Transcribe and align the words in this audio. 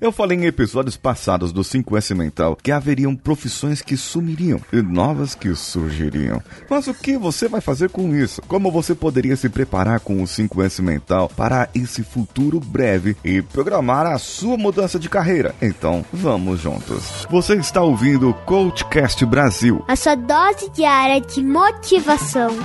Eu 0.00 0.10
falei 0.10 0.38
em 0.38 0.46
episódios 0.46 0.96
passados 0.96 1.52
do 1.52 1.60
5S 1.60 2.14
Mental 2.14 2.56
que 2.56 2.72
haveriam 2.72 3.14
profissões 3.14 3.82
que 3.82 3.98
sumiriam 3.98 4.58
e 4.72 4.80
novas 4.80 5.34
que 5.34 5.54
surgiriam. 5.54 6.42
Mas 6.70 6.86
o 6.86 6.94
que 6.94 7.18
você 7.18 7.48
vai 7.48 7.60
fazer 7.60 7.90
com 7.90 8.16
isso? 8.16 8.40
Como 8.48 8.70
você 8.70 8.94
poderia 8.94 9.36
se 9.36 9.50
preparar 9.50 10.00
com 10.00 10.22
o 10.22 10.24
5S 10.24 10.80
Mental 10.80 11.30
para 11.36 11.68
esse 11.74 12.02
futuro 12.02 12.58
breve 12.58 13.14
e 13.22 13.42
programar 13.42 14.06
a 14.06 14.16
sua 14.16 14.56
mudança 14.56 14.98
de 14.98 15.10
carreira? 15.10 15.54
Então, 15.60 16.02
vamos 16.10 16.60
juntos. 16.60 17.26
Você 17.28 17.56
está 17.56 17.82
ouvindo 17.82 18.30
o 18.30 18.34
Coachcast 18.34 19.26
Brasil. 19.26 19.84
A 19.86 19.96
sua 19.96 20.14
dose 20.14 20.70
diária 20.70 21.20
de 21.20 21.44
motivação. 21.44 22.56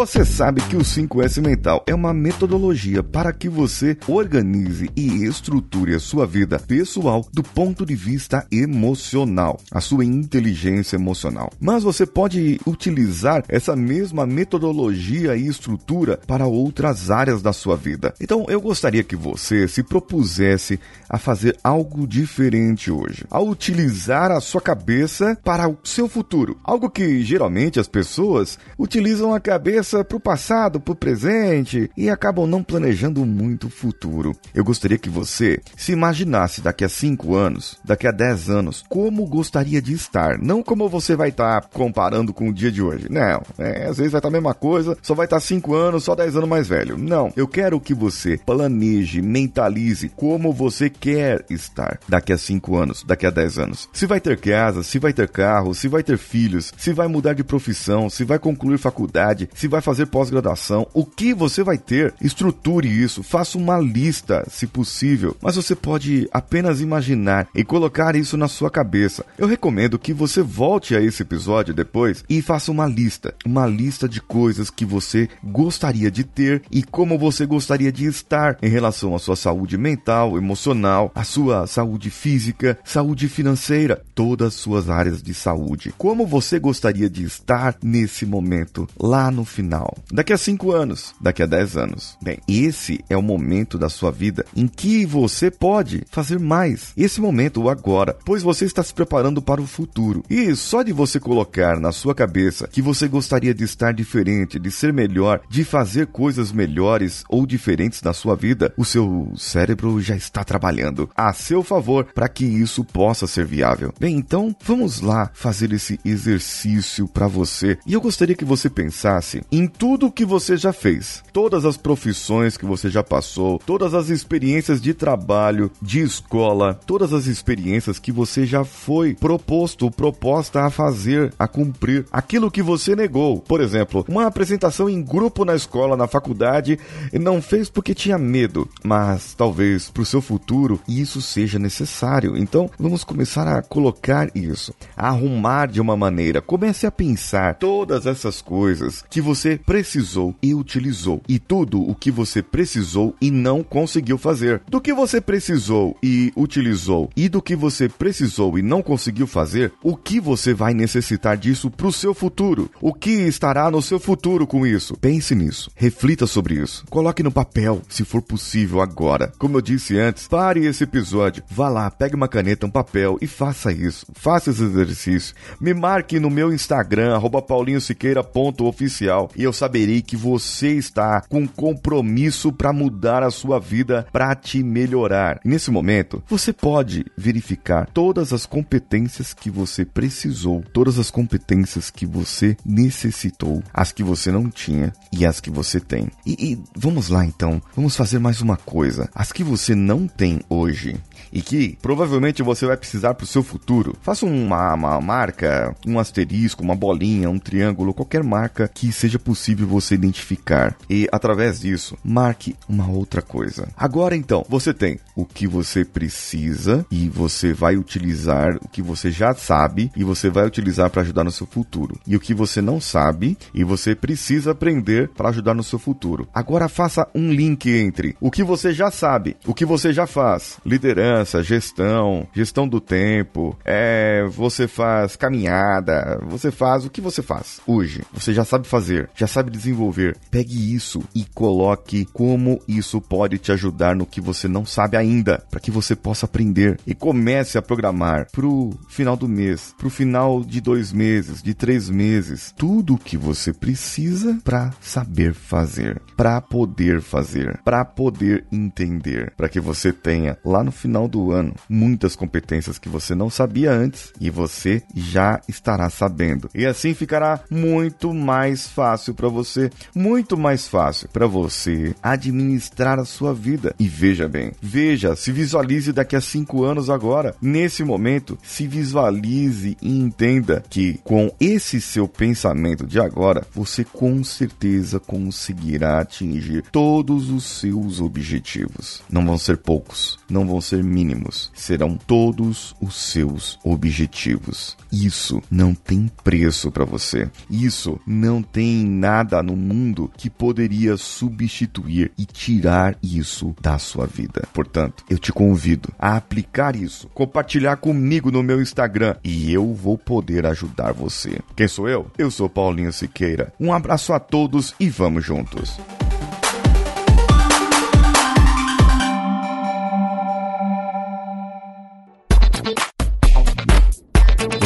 Você 0.00 0.24
sabe 0.24 0.62
que 0.62 0.76
o 0.76 0.80
5S 0.80 1.42
Mental 1.42 1.84
é 1.86 1.94
uma 1.94 2.14
metodologia 2.14 3.02
para 3.02 3.34
que 3.34 3.50
você 3.50 3.94
organize 4.08 4.90
e 4.96 5.26
estruture 5.26 5.94
a 5.94 5.98
sua 5.98 6.26
vida 6.26 6.58
pessoal 6.58 7.22
do 7.34 7.42
ponto 7.42 7.84
de 7.84 7.94
vista 7.94 8.46
emocional, 8.50 9.60
a 9.70 9.78
sua 9.78 10.02
inteligência 10.02 10.96
emocional. 10.96 11.52
Mas 11.60 11.82
você 11.82 12.06
pode 12.06 12.58
utilizar 12.66 13.44
essa 13.46 13.76
mesma 13.76 14.24
metodologia 14.24 15.36
e 15.36 15.46
estrutura 15.46 16.18
para 16.26 16.46
outras 16.46 17.10
áreas 17.10 17.42
da 17.42 17.52
sua 17.52 17.76
vida. 17.76 18.14
Então, 18.18 18.46
eu 18.48 18.58
gostaria 18.58 19.04
que 19.04 19.14
você 19.14 19.68
se 19.68 19.82
propusesse 19.82 20.80
a 21.10 21.18
fazer 21.18 21.58
algo 21.62 22.06
diferente 22.06 22.90
hoje, 22.90 23.26
a 23.30 23.38
utilizar 23.38 24.30
a 24.30 24.40
sua 24.40 24.62
cabeça 24.62 25.36
para 25.44 25.68
o 25.68 25.76
seu 25.84 26.08
futuro, 26.08 26.56
algo 26.64 26.88
que 26.88 27.20
geralmente 27.20 27.78
as 27.78 27.86
pessoas 27.86 28.58
utilizam 28.78 29.34
a 29.34 29.40
cabeça 29.40 29.89
para 30.04 30.16
o 30.16 30.20
passado, 30.20 30.80
para 30.80 30.92
o 30.92 30.96
presente 30.96 31.90
e 31.96 32.08
acabam 32.08 32.46
não 32.46 32.62
planejando 32.62 33.24
muito 33.26 33.66
o 33.66 33.70
futuro. 33.70 34.34
Eu 34.54 34.64
gostaria 34.64 34.98
que 34.98 35.08
você 35.08 35.60
se 35.76 35.92
imaginasse 35.92 36.60
daqui 36.60 36.84
a 36.84 36.88
5 36.88 37.34
anos, 37.34 37.78
daqui 37.84 38.06
a 38.06 38.12
10 38.12 38.50
anos, 38.50 38.84
como 38.88 39.26
gostaria 39.26 39.82
de 39.82 39.92
estar. 39.92 40.38
Não 40.38 40.62
como 40.62 40.88
você 40.88 41.16
vai 41.16 41.30
estar 41.30 41.60
tá 41.60 41.68
comparando 41.72 42.32
com 42.32 42.48
o 42.48 42.52
dia 42.52 42.70
de 42.70 42.82
hoje. 42.82 43.08
Não, 43.10 43.42
é, 43.58 43.86
às 43.88 43.98
vezes 43.98 44.12
vai 44.12 44.18
estar 44.18 44.22
tá 44.22 44.28
a 44.28 44.30
mesma 44.30 44.54
coisa, 44.54 44.96
só 45.02 45.14
vai 45.14 45.26
estar 45.26 45.36
tá 45.36 45.40
5 45.40 45.74
anos, 45.74 46.04
só 46.04 46.14
10 46.14 46.36
anos 46.36 46.48
mais 46.48 46.68
velho. 46.68 46.96
Não, 46.96 47.32
eu 47.36 47.48
quero 47.48 47.80
que 47.80 47.94
você 47.94 48.38
planeje, 48.38 49.20
mentalize 49.20 50.08
como 50.10 50.52
você 50.52 50.88
quer 50.88 51.44
estar 51.50 51.98
daqui 52.08 52.32
a 52.32 52.38
5 52.38 52.76
anos, 52.76 53.04
daqui 53.04 53.26
a 53.26 53.30
10 53.30 53.58
anos. 53.58 53.88
Se 53.92 54.06
vai 54.06 54.20
ter 54.20 54.38
casa, 54.38 54.82
se 54.82 54.98
vai 54.98 55.12
ter 55.12 55.28
carro, 55.28 55.74
se 55.74 55.88
vai 55.88 56.02
ter 56.02 56.18
filhos, 56.18 56.72
se 56.76 56.92
vai 56.92 57.08
mudar 57.08 57.34
de 57.34 57.44
profissão, 57.44 58.08
se 58.08 58.24
vai 58.24 58.38
concluir 58.38 58.78
faculdade, 58.78 59.48
se 59.54 59.68
vai 59.68 59.79
fazer 59.80 60.06
pós-graduação, 60.06 60.86
o 60.92 61.04
que 61.04 61.32
você 61.34 61.62
vai 61.62 61.78
ter, 61.78 62.14
estruture 62.20 62.88
isso, 62.88 63.22
faça 63.22 63.58
uma 63.58 63.78
lista, 63.78 64.44
se 64.50 64.66
possível, 64.66 65.36
mas 65.40 65.56
você 65.56 65.74
pode 65.74 66.28
apenas 66.32 66.80
imaginar 66.80 67.48
e 67.54 67.64
colocar 67.64 68.16
isso 68.16 68.36
na 68.36 68.48
sua 68.48 68.70
cabeça. 68.70 69.24
Eu 69.38 69.46
recomendo 69.46 69.98
que 69.98 70.12
você 70.12 70.42
volte 70.42 70.94
a 70.94 71.00
esse 71.00 71.22
episódio 71.22 71.74
depois 71.74 72.24
e 72.28 72.42
faça 72.42 72.70
uma 72.70 72.86
lista, 72.86 73.34
uma 73.44 73.66
lista 73.66 74.08
de 74.08 74.20
coisas 74.20 74.70
que 74.70 74.84
você 74.84 75.28
gostaria 75.42 76.10
de 76.10 76.24
ter 76.24 76.62
e 76.70 76.82
como 76.82 77.18
você 77.18 77.46
gostaria 77.46 77.92
de 77.92 78.06
estar 78.06 78.58
em 78.62 78.68
relação 78.68 79.14
à 79.14 79.18
sua 79.18 79.36
saúde 79.36 79.76
mental, 79.76 80.36
emocional, 80.36 81.10
à 81.14 81.24
sua 81.24 81.66
saúde 81.66 82.10
física, 82.10 82.78
saúde 82.84 83.28
financeira, 83.28 84.02
todas 84.14 84.48
as 84.48 84.54
suas 84.54 84.88
áreas 84.88 85.22
de 85.22 85.34
saúde. 85.34 85.94
Como 85.96 86.26
você 86.26 86.58
gostaria 86.58 87.08
de 87.08 87.24
estar 87.24 87.76
nesse 87.82 88.26
momento, 88.26 88.88
lá 88.98 89.30
no 89.30 89.44
final. 89.44 89.69
Daqui 90.12 90.32
a 90.32 90.38
5 90.38 90.72
anos, 90.72 91.14
daqui 91.20 91.42
a 91.42 91.46
10 91.46 91.76
anos. 91.76 92.16
Bem, 92.22 92.38
esse 92.48 93.04
é 93.08 93.16
o 93.16 93.22
momento 93.22 93.78
da 93.78 93.88
sua 93.88 94.10
vida 94.10 94.44
em 94.56 94.66
que 94.66 95.06
você 95.06 95.50
pode 95.50 96.02
fazer 96.10 96.38
mais. 96.38 96.92
Esse 96.96 97.20
momento, 97.20 97.62
o 97.62 97.70
agora, 97.70 98.16
pois 98.24 98.42
você 98.42 98.64
está 98.64 98.82
se 98.82 98.92
preparando 98.92 99.40
para 99.40 99.60
o 99.60 99.66
futuro. 99.66 100.24
E 100.28 100.54
só 100.56 100.82
de 100.82 100.92
você 100.92 101.20
colocar 101.20 101.78
na 101.78 101.92
sua 101.92 102.14
cabeça 102.14 102.68
que 102.68 102.82
você 102.82 103.06
gostaria 103.08 103.54
de 103.54 103.64
estar 103.64 103.92
diferente, 103.92 104.58
de 104.58 104.70
ser 104.70 104.92
melhor, 104.92 105.40
de 105.48 105.64
fazer 105.64 106.06
coisas 106.08 106.52
melhores 106.52 107.24
ou 107.28 107.46
diferentes 107.46 108.02
na 108.02 108.12
sua 108.12 108.34
vida, 108.34 108.72
o 108.76 108.84
seu 108.84 109.32
cérebro 109.36 110.00
já 110.00 110.16
está 110.16 110.42
trabalhando 110.44 111.08
a 111.16 111.32
seu 111.32 111.62
favor 111.62 112.06
para 112.14 112.28
que 112.28 112.44
isso 112.44 112.84
possa 112.84 113.26
ser 113.26 113.46
viável. 113.46 113.92
Bem, 113.98 114.16
então 114.16 114.54
vamos 114.64 115.00
lá 115.00 115.30
fazer 115.34 115.72
esse 115.72 115.98
exercício 116.04 117.06
para 117.06 117.26
você. 117.26 117.78
E 117.86 117.92
eu 117.92 118.00
gostaria 118.00 118.34
que 118.34 118.44
você 118.44 118.68
pensasse 118.68 119.42
em 119.52 119.66
tudo 119.66 120.10
que 120.12 120.24
você 120.24 120.56
já 120.56 120.72
fez, 120.72 121.22
todas 121.32 121.64
as 121.64 121.76
profissões 121.76 122.56
que 122.56 122.64
você 122.64 122.88
já 122.88 123.02
passou, 123.02 123.58
todas 123.64 123.94
as 123.94 124.08
experiências 124.08 124.80
de 124.80 124.94
trabalho, 124.94 125.70
de 125.82 126.00
escola, 126.00 126.78
todas 126.86 127.12
as 127.12 127.26
experiências 127.26 127.98
que 127.98 128.12
você 128.12 128.46
já 128.46 128.64
foi 128.64 129.14
proposto 129.14 129.90
proposta 129.90 130.64
a 130.64 130.70
fazer, 130.70 131.32
a 131.38 131.48
cumprir, 131.48 132.06
aquilo 132.12 132.50
que 132.50 132.62
você 132.62 132.94
negou. 132.94 133.40
Por 133.40 133.60
exemplo, 133.60 134.04
uma 134.08 134.26
apresentação 134.26 134.88
em 134.88 135.02
grupo 135.02 135.44
na 135.44 135.54
escola, 135.54 135.96
na 135.96 136.06
faculdade, 136.06 136.78
não 137.12 137.42
fez 137.42 137.68
porque 137.68 137.94
tinha 137.94 138.18
medo, 138.18 138.68
mas 138.84 139.34
talvez 139.34 139.90
para 139.90 140.02
o 140.02 140.06
seu 140.06 140.20
futuro 140.20 140.80
isso 140.86 141.20
seja 141.20 141.58
necessário. 141.58 142.36
Então, 142.36 142.70
vamos 142.78 143.04
começar 143.04 143.48
a 143.48 143.62
colocar 143.62 144.30
isso, 144.34 144.74
a 144.96 145.08
arrumar 145.08 145.66
de 145.66 145.80
uma 145.80 145.96
maneira. 145.96 146.40
Comece 146.40 146.86
a 146.86 146.90
pensar 146.90 147.56
todas 147.56 148.06
essas 148.06 148.40
coisas 148.40 149.04
que 149.08 149.20
você 149.20 149.39
precisou 149.64 150.34
e 150.42 150.54
utilizou, 150.54 151.22
e 151.28 151.38
tudo 151.38 151.80
o 151.82 151.94
que 151.94 152.10
você 152.10 152.42
precisou 152.42 153.14
e 153.20 153.30
não 153.30 153.62
conseguiu 153.62 154.18
fazer. 154.18 154.62
Do 154.68 154.80
que 154.80 154.92
você 154.92 155.20
precisou 155.20 155.96
e 156.02 156.32
utilizou, 156.36 157.10
e 157.16 157.28
do 157.28 157.42
que 157.42 157.56
você 157.56 157.88
precisou 157.88 158.58
e 158.58 158.62
não 158.62 158.82
conseguiu 158.82 159.26
fazer, 159.26 159.72
o 159.82 159.96
que 159.96 160.20
você 160.20 160.52
vai 160.54 160.74
necessitar 160.74 161.36
disso 161.36 161.70
para 161.70 161.86
o 161.86 161.92
seu 161.92 162.14
futuro? 162.14 162.70
O 162.80 162.92
que 162.92 163.10
estará 163.10 163.70
no 163.70 163.82
seu 163.82 163.98
futuro 163.98 164.46
com 164.46 164.66
isso? 164.66 164.96
Pense 164.96 165.34
nisso, 165.34 165.70
reflita 165.74 166.26
sobre 166.26 166.54
isso, 166.54 166.84
coloque 166.90 167.22
no 167.22 167.32
papel, 167.32 167.82
se 167.88 168.04
for 168.04 168.22
possível 168.22 168.80
agora. 168.80 169.32
Como 169.38 169.56
eu 169.56 169.60
disse 169.60 169.98
antes, 169.98 170.28
pare 170.28 170.66
esse 170.66 170.84
episódio, 170.84 171.42
vá 171.50 171.68
lá, 171.68 171.90
pegue 171.90 172.14
uma 172.14 172.28
caneta, 172.28 172.66
um 172.66 172.70
papel 172.70 173.18
e 173.20 173.26
faça 173.26 173.72
isso. 173.72 174.06
Faça 174.14 174.50
esse 174.50 174.62
exercício. 174.62 175.34
Me 175.60 175.72
marque 175.74 176.20
no 176.20 176.30
meu 176.30 176.52
Instagram, 176.52 177.20
paulinhosiqueira.oficial 177.40 179.29
e 179.36 179.42
eu 179.42 179.52
saberei 179.52 180.02
que 180.02 180.16
você 180.16 180.74
está 180.74 181.22
com 181.28 181.46
compromisso 181.46 182.52
para 182.52 182.72
mudar 182.72 183.22
a 183.22 183.30
sua 183.30 183.58
vida, 183.58 184.06
para 184.12 184.34
te 184.34 184.62
melhorar. 184.62 185.40
E 185.44 185.48
nesse 185.48 185.70
momento, 185.70 186.22
você 186.28 186.52
pode 186.52 187.04
verificar 187.16 187.88
todas 187.92 188.32
as 188.32 188.46
competências 188.46 189.32
que 189.32 189.50
você 189.50 189.84
precisou, 189.84 190.62
todas 190.72 190.98
as 190.98 191.10
competências 191.10 191.90
que 191.90 192.06
você 192.06 192.56
necessitou, 192.64 193.62
as 193.72 193.92
que 193.92 194.02
você 194.02 194.30
não 194.30 194.48
tinha 194.48 194.92
e 195.12 195.24
as 195.24 195.40
que 195.40 195.50
você 195.50 195.80
tem. 195.80 196.08
E, 196.26 196.52
e 196.52 196.58
vamos 196.74 197.08
lá 197.08 197.24
então, 197.24 197.62
vamos 197.74 197.96
fazer 197.96 198.18
mais 198.18 198.40
uma 198.40 198.56
coisa. 198.56 199.08
As 199.14 199.32
que 199.32 199.44
você 199.44 199.74
não 199.74 200.06
tem 200.06 200.40
hoje 200.48 200.96
e 201.32 201.40
que 201.40 201.78
provavelmente 201.80 202.42
você 202.42 202.66
vai 202.66 202.76
precisar 202.76 203.14
para 203.14 203.24
o 203.24 203.26
seu 203.26 203.42
futuro, 203.42 203.96
faça 204.02 204.26
uma, 204.26 204.74
uma 204.74 205.00
marca, 205.00 205.74
um 205.86 205.98
asterisco, 205.98 206.62
uma 206.62 206.74
bolinha, 206.74 207.30
um 207.30 207.38
triângulo, 207.38 207.94
qualquer 207.94 208.22
marca 208.22 208.68
que 208.68 208.92
seja 208.92 209.18
possível 209.20 209.66
você 209.66 209.94
identificar. 209.94 210.76
E 210.88 211.08
através 211.12 211.60
disso, 211.60 211.96
marque 212.04 212.56
uma 212.68 212.90
outra 212.90 213.22
coisa. 213.22 213.68
Agora 213.76 214.16
então, 214.16 214.44
você 214.48 214.74
tem 214.74 214.98
o 215.14 215.24
que 215.24 215.46
você 215.46 215.84
precisa 215.84 216.84
e 216.90 217.08
você 217.08 217.52
vai 217.52 217.76
utilizar 217.76 218.56
o 218.62 218.68
que 218.68 218.82
você 218.82 219.10
já 219.10 219.34
sabe 219.34 219.90
e 219.96 220.02
você 220.02 220.30
vai 220.30 220.46
utilizar 220.46 220.90
para 220.90 221.02
ajudar 221.02 221.24
no 221.24 221.30
seu 221.30 221.46
futuro. 221.46 221.98
E 222.06 222.16
o 222.16 222.20
que 222.20 222.34
você 222.34 222.60
não 222.60 222.80
sabe 222.80 223.36
e 223.54 223.62
você 223.62 223.94
precisa 223.94 224.52
aprender 224.52 225.08
para 225.08 225.28
ajudar 225.28 225.54
no 225.54 225.62
seu 225.62 225.78
futuro. 225.78 226.28
Agora 226.34 226.68
faça 226.68 227.06
um 227.14 227.32
link 227.32 227.70
entre 227.70 228.16
o 228.20 228.30
que 228.30 228.42
você 228.42 228.72
já 228.72 228.90
sabe, 228.90 229.36
o 229.46 229.54
que 229.54 229.64
você 229.64 229.92
já 229.92 230.06
faz, 230.06 230.58
liderança, 230.64 231.42
gestão, 231.42 232.26
gestão 232.32 232.66
do 232.66 232.80
tempo, 232.80 233.56
é, 233.64 234.24
você 234.28 234.66
faz 234.66 235.16
caminhada, 235.16 236.18
você 236.26 236.50
faz 236.50 236.84
o 236.84 236.90
que 236.90 237.00
você 237.00 237.22
faz 237.22 237.60
hoje. 237.66 238.02
Você 238.12 238.32
já 238.32 238.44
sabe 238.44 238.66
fazer. 238.66 239.09
Já 239.14 239.26
sabe 239.26 239.50
desenvolver. 239.50 240.16
Pegue 240.30 240.74
isso 240.74 241.02
e 241.14 241.24
coloque 241.24 242.04
como 242.12 242.60
isso 242.66 243.00
pode 243.00 243.38
te 243.38 243.52
ajudar 243.52 243.94
no 243.96 244.06
que 244.06 244.20
você 244.20 244.48
não 244.48 244.64
sabe 244.64 244.96
ainda, 244.96 245.42
para 245.50 245.60
que 245.60 245.70
você 245.70 245.94
possa 245.94 246.26
aprender 246.26 246.78
e 246.86 246.94
comece 246.94 247.58
a 247.58 247.62
programar 247.62 248.28
pro 248.30 248.70
final 248.88 249.16
do 249.16 249.28
mês, 249.28 249.74
pro 249.78 249.90
final 249.90 250.42
de 250.44 250.60
dois 250.60 250.92
meses, 250.92 251.42
de 251.42 251.54
três 251.54 251.88
meses, 251.88 252.52
tudo 252.56 252.94
o 252.94 252.98
que 252.98 253.16
você 253.16 253.52
precisa 253.52 254.38
para 254.44 254.72
saber 254.80 255.34
fazer, 255.34 256.00
para 256.16 256.40
poder 256.40 257.00
fazer, 257.00 257.60
para 257.64 257.84
poder 257.84 258.44
entender, 258.52 259.32
para 259.36 259.48
que 259.48 259.60
você 259.60 259.92
tenha 259.92 260.38
lá 260.44 260.62
no 260.62 260.72
final 260.72 261.08
do 261.08 261.32
ano 261.32 261.54
muitas 261.68 262.16
competências 262.16 262.78
que 262.78 262.88
você 262.88 263.14
não 263.14 263.30
sabia 263.30 263.72
antes 263.72 264.12
e 264.20 264.30
você 264.30 264.82
já 264.94 265.40
estará 265.48 265.88
sabendo. 265.90 266.48
E 266.54 266.66
assim 266.66 266.94
ficará 266.94 267.40
muito 267.50 268.12
mais 268.12 268.68
fácil 269.00 269.14
para 269.14 269.28
você, 269.28 269.70
muito 269.94 270.36
mais 270.36 270.68
fácil 270.68 271.08
para 271.08 271.26
você 271.26 271.94
administrar 272.02 272.98
a 272.98 273.04
sua 273.04 273.32
vida. 273.32 273.74
E 273.78 273.88
veja 273.88 274.28
bem, 274.28 274.52
veja, 274.60 275.16
se 275.16 275.32
visualize 275.32 275.92
daqui 275.92 276.14
a 276.14 276.20
cinco 276.20 276.62
anos 276.64 276.90
agora, 276.90 277.34
nesse 277.40 277.82
momento, 277.82 278.38
se 278.42 278.66
visualize 278.66 279.76
e 279.80 279.98
entenda 279.98 280.62
que 280.68 281.00
com 281.02 281.34
esse 281.40 281.80
seu 281.80 282.06
pensamento 282.06 282.86
de 282.86 283.00
agora, 283.00 283.46
você 283.54 283.84
com 283.84 284.22
certeza 284.22 285.00
conseguirá 285.00 286.00
atingir 286.00 286.62
todos 286.70 287.30
os 287.30 287.44
seus 287.44 288.00
objetivos. 288.00 289.02
Não 289.08 289.24
vão 289.24 289.38
ser 289.38 289.56
poucos, 289.56 290.18
não 290.28 290.46
vão 290.46 290.60
ser 290.60 290.84
mínimos, 290.84 291.50
serão 291.54 291.96
todos 291.96 292.76
os 292.80 292.94
seus 292.96 293.58
objetivos. 293.64 294.76
Isso 294.92 295.42
não 295.50 295.74
tem 295.74 296.10
preço 296.22 296.70
para 296.70 296.84
você. 296.84 297.30
Isso 297.48 297.98
não 298.06 298.42
tem 298.42 298.84
nada 298.90 299.42
no 299.42 299.56
mundo 299.56 300.10
que 300.16 300.28
poderia 300.28 300.96
substituir 300.96 302.12
e 302.18 302.24
tirar 302.24 302.96
isso 303.02 303.54
da 303.60 303.78
sua 303.78 304.06
vida. 304.06 304.46
Portanto, 304.52 305.04
eu 305.08 305.18
te 305.18 305.32
convido 305.32 305.90
a 305.98 306.16
aplicar 306.16 306.76
isso, 306.76 307.08
compartilhar 307.14 307.76
comigo 307.76 308.30
no 308.30 308.42
meu 308.42 308.60
Instagram 308.60 309.16
e 309.22 309.52
eu 309.52 309.72
vou 309.74 309.96
poder 309.96 310.44
ajudar 310.46 310.92
você. 310.92 311.38
Quem 311.56 311.68
sou 311.68 311.88
eu? 311.88 312.10
Eu 312.18 312.30
sou 312.30 312.48
Paulinho 312.48 312.92
Siqueira. 312.92 313.52
Um 313.58 313.72
abraço 313.72 314.12
a 314.12 314.18
todos 314.18 314.74
e 314.78 314.88
vamos 314.88 315.24
juntos. 315.24 315.78